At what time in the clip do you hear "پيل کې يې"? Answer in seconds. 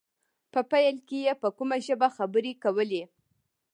0.71-1.33